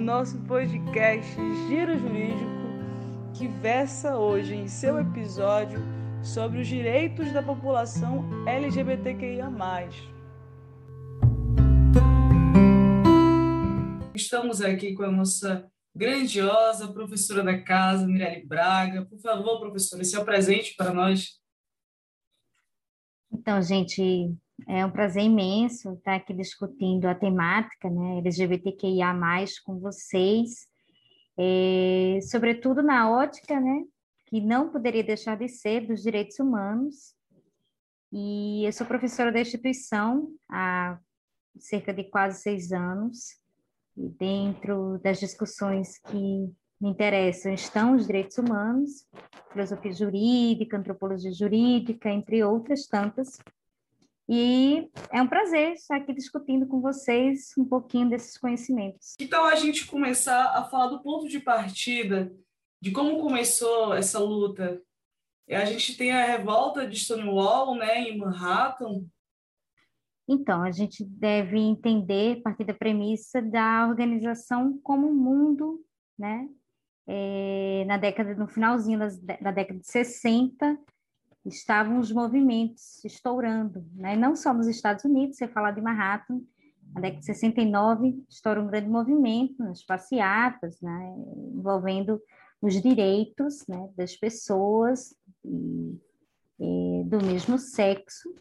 [0.00, 1.36] nosso podcast
[1.68, 2.50] Giro Jurídico,
[3.34, 5.78] que versa hoje em seu episódio
[6.22, 9.50] sobre os direitos da população LGBTQIA.
[14.14, 19.04] Estamos aqui com a nossa grandiosa professora da casa, Mirelle Braga.
[19.04, 21.38] Por favor, professora, se apresente para nós.
[23.30, 24.34] Então, gente,
[24.66, 29.14] é um prazer imenso estar aqui discutindo a temática né, LGBTQIA+,
[29.64, 30.66] com vocês,
[31.38, 33.84] é, sobretudo na ótica, né,
[34.26, 37.14] que não poderia deixar de ser dos direitos humanos.
[38.12, 40.98] E eu sou professora da instituição há
[41.58, 43.40] cerca de quase seis anos,
[43.96, 46.50] e dentro das discussões que
[46.80, 49.06] me interessam estão os direitos humanos,
[49.52, 53.38] filosofia jurídica, antropologia jurídica, entre outras tantas.
[54.32, 59.16] E é um prazer estar aqui discutindo com vocês um pouquinho desses conhecimentos.
[59.18, 62.32] Então, a gente começar a falar do ponto de partida,
[62.80, 64.80] de como começou essa luta.
[65.48, 69.04] A gente tem a revolta de Stonewall, né, em Manhattan.
[70.28, 75.84] Então, a gente deve entender, a partir da premissa da organização como um mundo,
[76.16, 76.48] né,
[77.04, 80.78] é, na década, no finalzinho das, da década de 60,
[81.44, 84.16] estavam os movimentos estourando, né?
[84.16, 86.40] não só nos Estados Unidos, você fala de Manhattan,
[86.92, 91.14] na década de 69 estoura um grande movimento nas passeatas, né?
[91.54, 92.20] envolvendo
[92.60, 93.88] os direitos né?
[93.96, 95.98] das pessoas e,
[96.58, 98.34] e do mesmo sexo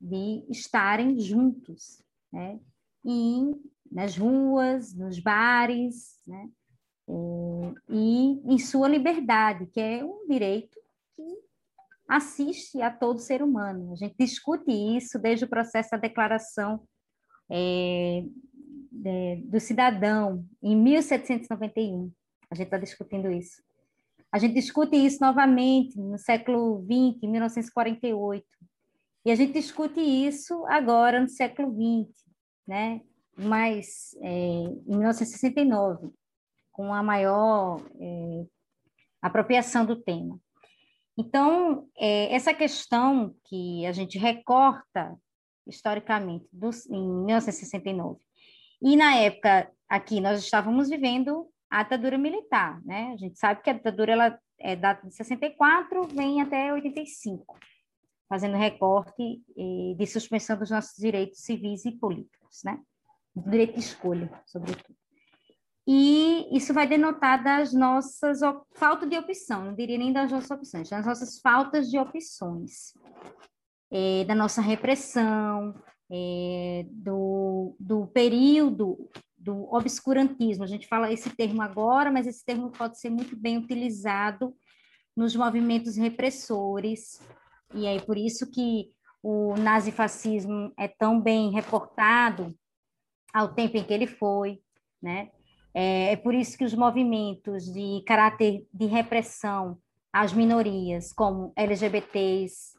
[0.00, 2.58] de estarem juntos, né?
[3.04, 3.52] e
[3.90, 6.48] nas ruas, nos bares, né?
[7.08, 7.12] É,
[7.88, 10.76] e em sua liberdade, que é um direito
[12.08, 13.92] assiste a todo ser humano.
[13.92, 16.82] A gente discute isso desde o processo da declaração
[17.50, 18.24] é,
[18.90, 22.10] de, do cidadão, em 1791.
[22.50, 23.62] A gente está discutindo isso.
[24.30, 28.46] A gente discute isso novamente no século XX, em 1948.
[29.24, 32.14] E a gente discute isso agora, no século XX,
[32.66, 33.00] né?
[33.36, 36.10] mas é, em 1969,
[36.72, 38.46] com a maior é,
[39.20, 40.40] apropriação do tema.
[41.18, 45.16] Então, é, essa questão que a gente recorta
[45.66, 48.20] historicamente do, em 1969,
[48.82, 53.12] e na época aqui nós estávamos vivendo a ditadura militar, né?
[53.14, 57.58] A gente sabe que a ditadura ela é data de 64, vem até 85,
[58.28, 59.42] fazendo recorte
[59.96, 62.78] de suspensão dos nossos direitos civis e políticos, né?
[63.34, 64.96] Direito de escolha, sobretudo
[65.86, 68.40] e isso vai denotar das nossas
[68.74, 72.92] falta de opção, não diria nem das nossas opções, das nossas faltas de opções,
[73.90, 75.74] é, da nossa repressão,
[76.10, 79.08] é, do, do período
[79.38, 80.64] do obscurantismo.
[80.64, 84.52] A gente fala esse termo agora, mas esse termo pode ser muito bem utilizado
[85.16, 87.20] nos movimentos repressores,
[87.72, 88.90] e é por isso que
[89.22, 92.54] o nazifascismo é tão bem reportado
[93.32, 94.60] ao tempo em que ele foi,
[95.00, 95.30] né?
[95.78, 99.78] É, é por isso que os movimentos de caráter de repressão
[100.10, 102.78] às minorias, como LGBTs,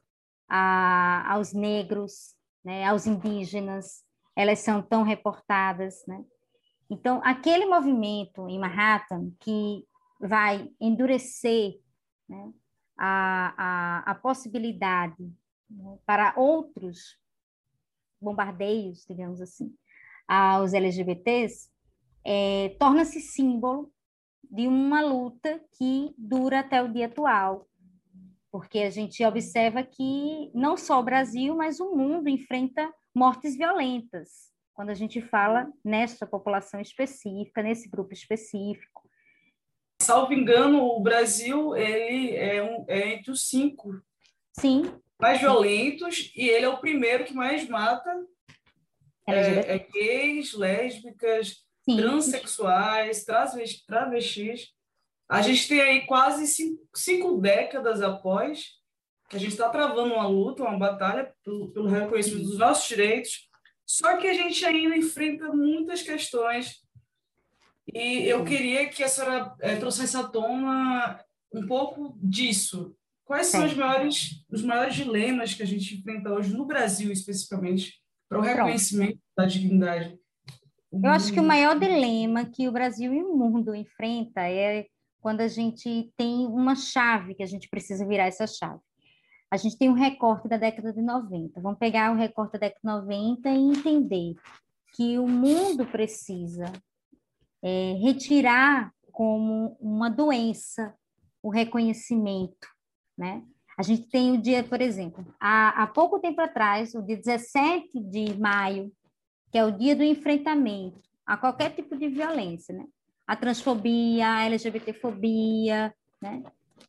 [0.50, 4.04] a, aos negros, né, aos indígenas,
[4.36, 6.26] elas são tão reportadas, né?
[6.90, 9.86] Então, aquele movimento em Manhattan que
[10.20, 11.80] vai endurecer
[12.28, 12.52] né,
[12.98, 13.54] a,
[14.08, 15.32] a, a possibilidade
[15.70, 17.20] né, para outros
[18.20, 19.72] bombardeios, digamos assim,
[20.28, 21.70] aos LGBTs,
[22.30, 23.90] é, torna-se símbolo
[24.52, 27.66] de uma luta que dura até o dia atual,
[28.52, 34.52] porque a gente observa que não só o Brasil, mas o mundo enfrenta mortes violentas,
[34.74, 39.10] quando a gente fala nessa população específica, nesse grupo específico.
[40.02, 44.02] Salvo engano, o Brasil ele é, um, é entre os cinco
[44.60, 44.84] Sim.
[45.18, 48.14] mais violentos e ele é o primeiro que mais mata
[49.26, 51.98] é, é gays, lésbicas, Sim.
[51.98, 53.26] transexuais,
[53.86, 54.74] travestis.
[55.30, 58.76] A gente tem aí quase cinco, cinco décadas após
[59.30, 63.50] que a gente está travando uma luta, uma batalha pelo, pelo reconhecimento dos nossos direitos,
[63.86, 66.82] só que a gente ainda enfrenta muitas questões
[67.94, 71.24] e eu queria que a senhora é, trouxesse à tona
[71.54, 72.96] um pouco disso.
[73.24, 78.02] Quais são os maiores, os maiores dilemas que a gente enfrenta hoje no Brasil, especificamente,
[78.28, 79.36] para o reconhecimento Pronto.
[79.38, 80.18] da dignidade?
[81.04, 84.86] Eu acho que o maior dilema que o Brasil e o mundo enfrenta é
[85.22, 88.80] quando a gente tem uma chave que a gente precisa virar essa chave.
[89.50, 91.62] A gente tem um recorte da década de 90.
[91.62, 94.36] Vamos pegar o recorte da década de 90 e entender
[94.94, 96.72] que o mundo precisa
[97.64, 100.94] é, retirar como uma doença
[101.42, 102.68] o reconhecimento,
[103.18, 103.44] né?
[103.78, 108.00] A gente tem o dia, por exemplo, há, há pouco tempo atrás, o dia 17
[108.00, 108.92] de maio,
[109.52, 112.86] que é o dia do enfrentamento a qualquer tipo de violência, né?
[113.26, 116.44] A transfobia, a LGBTfobia, né?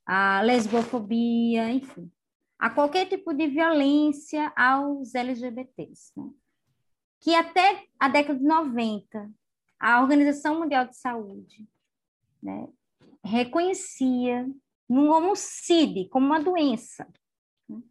[0.08, 2.10] a lesbofobia, enfim,
[2.58, 6.12] a qualquer tipo de violência aos LGBTs.
[6.16, 6.30] Né?
[7.20, 9.30] Que até a década de 90,
[9.78, 11.68] a Organização Mundial de Saúde
[12.42, 12.68] né,
[13.22, 14.48] reconhecia
[14.88, 17.06] no homicídio como uma doença.
[17.68, 17.82] Né?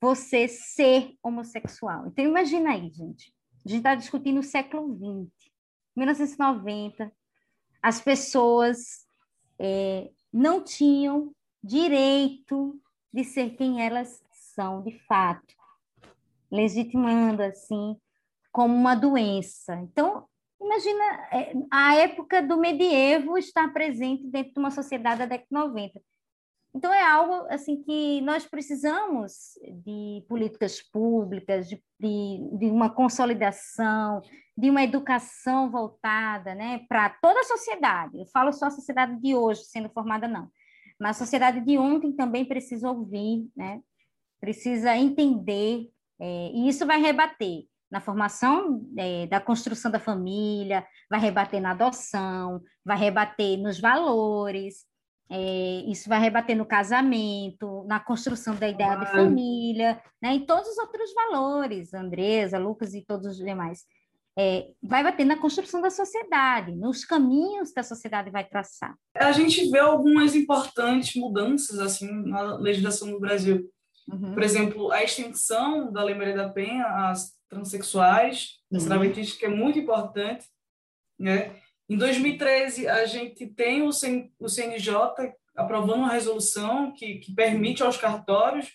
[0.00, 2.06] Você ser homossexual.
[2.08, 3.32] Então, imagina aí, gente.
[3.64, 5.50] A gente está discutindo o século XX,
[5.96, 7.12] 1990.
[7.82, 9.06] As pessoas
[9.58, 11.32] é, não tinham
[11.62, 12.80] direito
[13.12, 15.54] de ser quem elas são de fato,
[16.50, 17.96] legitimando assim
[18.50, 19.76] como uma doença.
[19.76, 20.26] Então,
[20.60, 25.54] imagina é, a época do medievo estar presente dentro de uma sociedade da década de
[25.54, 26.02] 90.
[26.74, 34.20] Então é algo assim que nós precisamos de políticas públicas, de, de, de uma consolidação,
[34.56, 38.18] de uma educação voltada né, para toda a sociedade.
[38.18, 40.48] Eu falo só a sociedade de hoje sendo formada, não.
[41.00, 43.80] Mas a sociedade de ontem também precisa ouvir, né?
[44.40, 45.88] precisa entender,
[46.20, 51.70] é, e isso vai rebater na formação é, da construção da família, vai rebater na
[51.70, 54.84] adoção, vai rebater nos valores,
[55.30, 60.68] é, isso vai rebater no casamento, na construção da ideia de família, né, em todos
[60.68, 63.84] os outros valores, Andresa, Lucas e todos os demais.
[64.40, 68.94] É, vai bater na construção da sociedade, nos caminhos que a sociedade vai traçar.
[69.16, 73.68] A gente vê algumas importantes mudanças assim na legislação do Brasil.
[74.08, 74.32] Uhum.
[74.32, 78.78] Por exemplo, a extensão da Lei Maria da Penha às transexuais, uhum.
[78.78, 80.46] travestis, que é muito importante,
[81.18, 81.56] né?
[81.88, 84.92] Em 2013, a gente tem o, CNJ
[85.56, 88.70] aprovando uma resolução que, que permite aos cartórios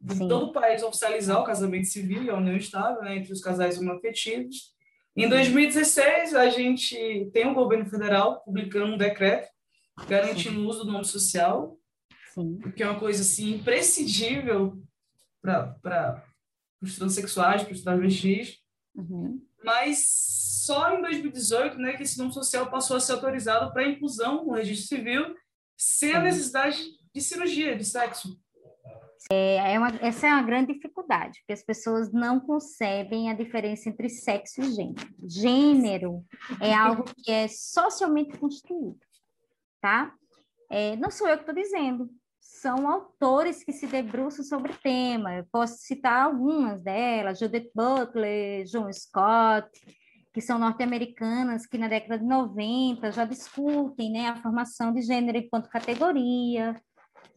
[0.00, 0.28] de Sim.
[0.28, 3.78] todo o país oficializar o casamento civil e a união estável né, entre os casais
[3.78, 4.74] homoafetivos.
[5.16, 9.48] Em 2016, a gente tem o governo federal publicando um decreto
[10.08, 11.78] garantindo o uso do nome social,
[12.34, 12.58] Sim.
[12.76, 14.82] que é uma coisa assim, imprescindível
[15.40, 16.24] para
[16.82, 18.58] os transexuais, para os travestis.
[18.94, 19.40] Uhum.
[19.64, 24.44] Mas só em 2018 né, que esse nome social passou a ser autorizado para inclusão
[24.44, 25.34] no registro civil,
[25.76, 26.82] sem a necessidade
[27.12, 28.40] de cirurgia de sexo.
[29.30, 33.88] É, é uma, essa é uma grande dificuldade, porque as pessoas não concebem a diferença
[33.88, 35.14] entre sexo e gênero.
[35.26, 36.24] Gênero
[36.60, 38.98] é algo que é socialmente construído,
[39.80, 40.14] tá?
[40.70, 45.34] É, não sou eu que estou dizendo, são autores que se debruçam sobre o tema.
[45.34, 49.70] Eu posso citar algumas delas, Judith Butler, John Scott,
[50.34, 55.38] que são norte-americanas, que na década de 90 já discutem né, a formação de gênero
[55.38, 56.74] enquanto categoria,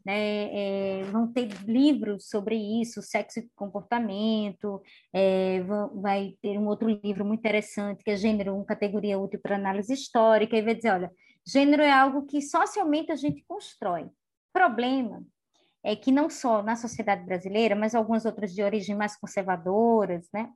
[0.04, 4.82] né, é, vão ter livros sobre isso, sexo e comportamento,
[5.14, 9.40] é, vão, vai ter um outro livro muito interessante, que é Gênero, uma categoria útil
[9.44, 11.12] para análise histórica, e vai dizer, olha,
[11.46, 14.08] gênero é algo que socialmente a gente constrói.
[14.52, 15.24] Problema
[15.84, 20.50] é que não só na sociedade brasileira, mas algumas outras de origem mais conservadoras, né,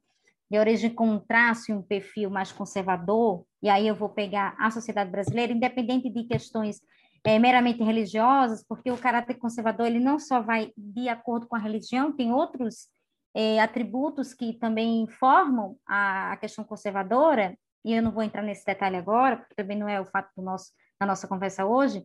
[0.52, 4.54] de origem com um traço e um perfil mais conservador, e aí eu vou pegar
[4.60, 6.82] a sociedade brasileira, independente de questões
[7.24, 11.60] é, meramente religiosas, porque o caráter conservador ele não só vai de acordo com a
[11.60, 12.90] religião, tem outros
[13.34, 18.66] é, atributos que também formam a, a, questão conservadora, e eu não vou entrar nesse
[18.66, 22.04] detalhe agora, porque também não é o fato do nosso, da nossa conversa hoje,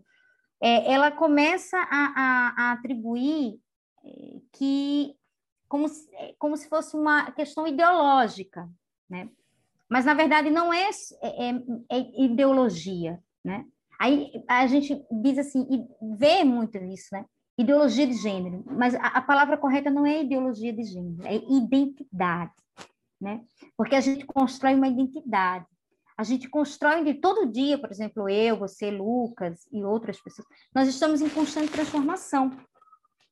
[0.62, 3.59] é, ela começa a, a, a atribuir
[4.53, 5.17] que
[5.68, 8.68] como se, é, como se fosse uma questão ideológica,
[9.08, 9.28] né?
[9.88, 10.90] Mas, na verdade, não é,
[11.23, 13.64] é, é, é ideologia, né?
[13.99, 17.25] Aí a gente diz assim, e vê muito isso, né?
[17.58, 22.52] Ideologia de gênero, mas a, a palavra correta não é ideologia de gênero, é identidade,
[23.20, 23.40] né?
[23.76, 25.66] Porque a gente constrói uma identidade.
[26.18, 30.88] A gente constrói de todo dia, por exemplo, eu, você, Lucas e outras pessoas, nós
[30.88, 32.50] estamos em constante transformação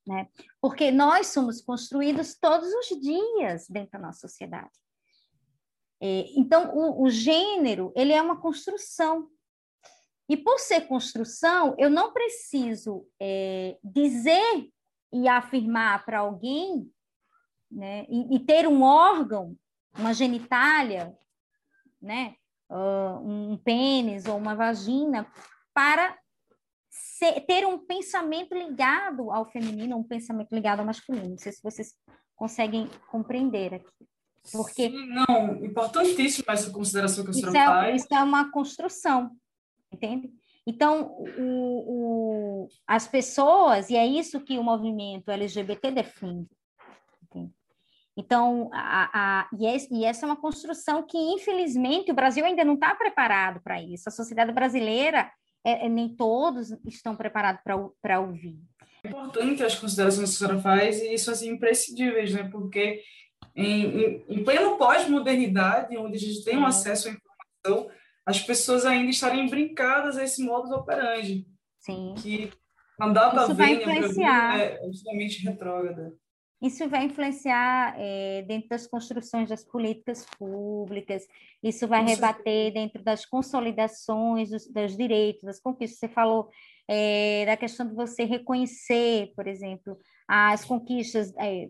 [0.06, 0.28] né?
[0.60, 4.72] Porque nós somos construídos todos os dias dentro da nossa sociedade.
[6.00, 9.28] É, então, o, o gênero, ele é uma construção.
[10.28, 14.68] E por ser construção, eu não preciso é, dizer
[15.12, 16.90] e afirmar para alguém,
[17.70, 19.56] né, e, e, ter um órgão,
[19.98, 21.16] uma genitália,
[22.00, 22.34] né,
[22.70, 25.30] uh, um pênis ou uma vagina,
[25.72, 26.18] para
[26.94, 31.30] ser, ter um pensamento ligado ao feminino, um pensamento ligado ao masculino.
[31.30, 31.94] Não sei se vocês
[32.36, 34.08] conseguem compreender aqui.
[34.52, 38.02] Porque Sim, não, importantíssima essa consideração que a senhora é, faz.
[38.02, 39.30] Isso é uma construção,
[39.90, 40.30] entende?
[40.66, 46.48] Então, o, o, as pessoas, e é isso que o movimento LGBT defende.
[47.22, 47.52] Entende?
[48.16, 52.64] Então, a, a, e, esse, e, essa é uma construção que, infelizmente, o Brasil ainda
[52.64, 54.08] não está preparado para isso.
[54.08, 55.30] A sociedade brasileira,
[55.64, 57.62] é, é, nem todos estão preparados
[58.00, 58.58] para ouvir.
[59.02, 62.48] É importante as considerações que a senhora faz, e isso assim, imprescindíveis, né?
[62.50, 63.02] porque
[63.54, 67.90] em, em, em pleno pós-modernidade, onde a gente tem um acesso à informação,
[68.26, 71.46] as pessoas ainda estarem brincadas a esse modus operandi.
[71.80, 72.14] Sim.
[72.16, 72.50] Que
[73.00, 74.58] andava Isso vai influenciar.
[74.58, 76.14] é extremamente retrógrada.
[76.64, 81.28] Isso vai influenciar é, dentro das construções das políticas públicas,
[81.62, 85.98] isso vai rebater dentro das consolidações dos, dos, direitos, das conquistas.
[85.98, 86.48] Você falou
[86.88, 91.34] é, da questão de você reconhecer, por exemplo, as conquistas.
[91.38, 91.68] É,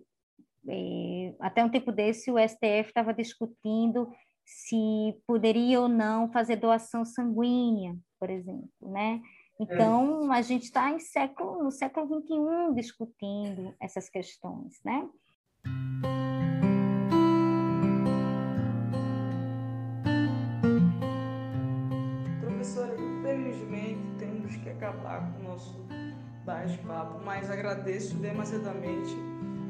[1.41, 4.09] até um tempo desse, o STF estava discutindo
[4.45, 9.21] se poderia ou não fazer doação sanguínea, por exemplo, né?
[9.61, 15.09] Então, a gente está em século, no século XXI discutindo essas questões, né?
[22.41, 25.87] Professora, infelizmente temos que acabar com o nosso
[26.45, 29.15] bate-papo, mas agradeço demasiadamente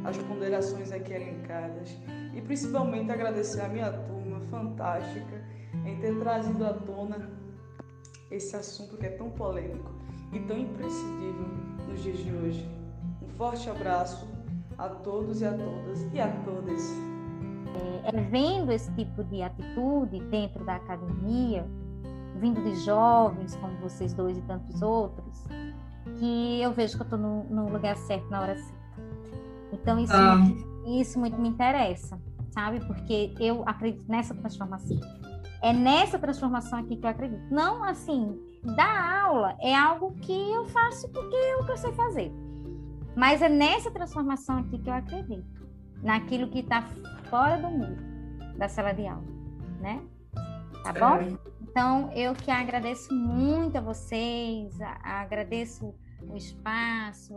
[0.02, 1.90] as ponderações aqui elencadas
[2.34, 5.44] e principalmente agradecer a minha turma fantástica
[5.84, 7.43] em ter trazido à tona
[8.30, 9.90] esse assunto que é tão polêmico
[10.32, 11.46] e tão imprescindível
[11.88, 12.68] nos dias de hoje.
[13.22, 14.26] Um forte abraço
[14.78, 16.82] a todos e a todas e a todas.
[18.04, 21.66] É, é vendo esse tipo de atitude dentro da academia,
[22.40, 25.44] vindo de jovens como vocês dois e tantos outros,
[26.18, 28.84] que eu vejo que eu estou no, no, lugar certo na hora certa.
[29.72, 30.38] Então isso, ah.
[30.86, 32.84] isso muito me interessa, sabe?
[32.86, 34.98] Porque eu acredito nessa transformação.
[35.64, 37.42] É nessa transformação aqui que eu acredito.
[37.50, 38.38] Não assim,
[38.76, 42.30] dar aula é algo que eu faço porque é o que eu sei fazer.
[43.16, 45.64] Mas é nessa transformação aqui que eu acredito.
[46.02, 46.82] Naquilo que está
[47.30, 47.96] fora do muro
[48.58, 49.24] da sala de aula,
[49.80, 50.02] né?
[50.82, 51.16] Tá bom?
[51.16, 51.38] É.
[51.62, 55.94] Então, eu que agradeço muito a vocês, agradeço
[56.28, 57.34] o espaço.